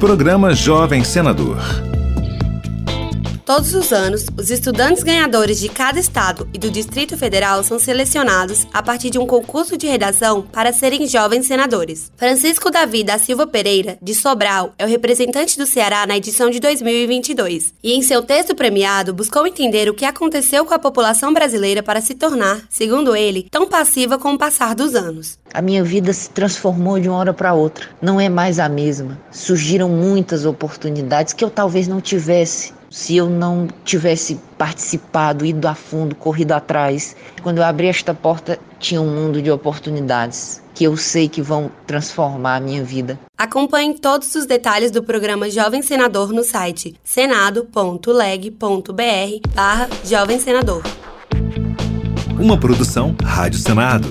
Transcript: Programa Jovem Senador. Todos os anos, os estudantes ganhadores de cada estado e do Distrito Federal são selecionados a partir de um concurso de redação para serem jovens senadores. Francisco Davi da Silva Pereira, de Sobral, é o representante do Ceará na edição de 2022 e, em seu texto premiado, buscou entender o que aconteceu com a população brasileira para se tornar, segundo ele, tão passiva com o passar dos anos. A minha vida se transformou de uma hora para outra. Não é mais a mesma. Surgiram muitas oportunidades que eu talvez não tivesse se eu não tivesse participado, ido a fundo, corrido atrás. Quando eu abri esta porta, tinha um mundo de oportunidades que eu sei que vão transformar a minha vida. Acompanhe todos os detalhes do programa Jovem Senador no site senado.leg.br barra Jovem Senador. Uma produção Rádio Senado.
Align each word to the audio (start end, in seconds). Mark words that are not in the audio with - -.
Programa 0.00 0.54
Jovem 0.54 1.04
Senador. 1.04 1.89
Todos 3.50 3.74
os 3.74 3.92
anos, 3.92 4.26
os 4.38 4.48
estudantes 4.48 5.02
ganhadores 5.02 5.58
de 5.58 5.68
cada 5.68 5.98
estado 5.98 6.48
e 6.54 6.58
do 6.58 6.70
Distrito 6.70 7.18
Federal 7.18 7.64
são 7.64 7.80
selecionados 7.80 8.64
a 8.72 8.80
partir 8.80 9.10
de 9.10 9.18
um 9.18 9.26
concurso 9.26 9.76
de 9.76 9.88
redação 9.88 10.42
para 10.42 10.72
serem 10.72 11.04
jovens 11.08 11.46
senadores. 11.46 12.12
Francisco 12.16 12.70
Davi 12.70 13.02
da 13.02 13.18
Silva 13.18 13.48
Pereira, 13.48 13.98
de 14.00 14.14
Sobral, 14.14 14.72
é 14.78 14.84
o 14.84 14.88
representante 14.88 15.58
do 15.58 15.66
Ceará 15.66 16.06
na 16.06 16.16
edição 16.16 16.48
de 16.48 16.60
2022 16.60 17.74
e, 17.82 17.92
em 17.92 18.02
seu 18.02 18.22
texto 18.22 18.54
premiado, 18.54 19.12
buscou 19.12 19.44
entender 19.44 19.90
o 19.90 19.94
que 19.94 20.04
aconteceu 20.04 20.64
com 20.64 20.72
a 20.72 20.78
população 20.78 21.34
brasileira 21.34 21.82
para 21.82 22.00
se 22.00 22.14
tornar, 22.14 22.60
segundo 22.70 23.16
ele, 23.16 23.48
tão 23.50 23.68
passiva 23.68 24.16
com 24.16 24.34
o 24.34 24.38
passar 24.38 24.76
dos 24.76 24.94
anos. 24.94 25.40
A 25.52 25.60
minha 25.60 25.82
vida 25.82 26.12
se 26.12 26.30
transformou 26.30 27.00
de 27.00 27.08
uma 27.08 27.18
hora 27.18 27.34
para 27.34 27.52
outra. 27.52 27.88
Não 28.00 28.20
é 28.20 28.28
mais 28.28 28.60
a 28.60 28.68
mesma. 28.68 29.20
Surgiram 29.32 29.88
muitas 29.88 30.46
oportunidades 30.46 31.32
que 31.32 31.44
eu 31.44 31.50
talvez 31.50 31.88
não 31.88 32.00
tivesse 32.00 32.78
se 32.90 33.16
eu 33.16 33.30
não 33.30 33.68
tivesse 33.84 34.40
participado, 34.58 35.46
ido 35.46 35.66
a 35.66 35.74
fundo, 35.74 36.14
corrido 36.14 36.52
atrás. 36.52 37.16
Quando 37.42 37.58
eu 37.58 37.64
abri 37.64 37.86
esta 37.86 38.12
porta, 38.12 38.58
tinha 38.78 39.00
um 39.00 39.06
mundo 39.06 39.40
de 39.40 39.50
oportunidades 39.50 40.60
que 40.74 40.84
eu 40.84 40.96
sei 40.96 41.28
que 41.28 41.40
vão 41.40 41.70
transformar 41.86 42.56
a 42.56 42.60
minha 42.60 42.82
vida. 42.82 43.18
Acompanhe 43.38 43.94
todos 43.98 44.34
os 44.34 44.46
detalhes 44.46 44.90
do 44.90 45.02
programa 45.02 45.48
Jovem 45.50 45.82
Senador 45.82 46.32
no 46.32 46.42
site 46.42 46.94
senado.leg.br 47.04 48.58
barra 49.54 49.88
Jovem 50.04 50.38
Senador. 50.38 50.82
Uma 52.38 52.58
produção 52.58 53.14
Rádio 53.22 53.58
Senado. 53.58 54.08